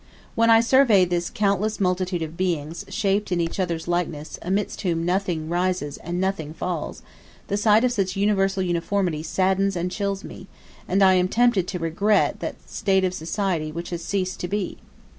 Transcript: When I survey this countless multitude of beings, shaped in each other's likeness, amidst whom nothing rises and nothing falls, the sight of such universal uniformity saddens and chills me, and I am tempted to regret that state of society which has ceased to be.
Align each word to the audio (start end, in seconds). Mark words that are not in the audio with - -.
When 0.33 0.49
I 0.49 0.61
survey 0.61 1.05
this 1.05 1.29
countless 1.29 1.79
multitude 1.79 2.23
of 2.23 2.35
beings, 2.35 2.85
shaped 2.89 3.31
in 3.31 3.39
each 3.39 3.59
other's 3.59 3.87
likeness, 3.87 4.39
amidst 4.41 4.81
whom 4.81 5.05
nothing 5.05 5.47
rises 5.47 5.97
and 5.97 6.19
nothing 6.19 6.55
falls, 6.55 7.03
the 7.49 7.55
sight 7.55 7.83
of 7.83 7.91
such 7.91 8.15
universal 8.15 8.63
uniformity 8.63 9.21
saddens 9.21 9.75
and 9.75 9.91
chills 9.91 10.23
me, 10.23 10.47
and 10.87 11.03
I 11.03 11.13
am 11.13 11.27
tempted 11.27 11.67
to 11.67 11.77
regret 11.77 12.39
that 12.39 12.67
state 12.67 13.03
of 13.05 13.13
society 13.13 13.71
which 13.71 13.91
has 13.91 14.03
ceased 14.03 14.39
to 14.39 14.47
be. 14.47 14.79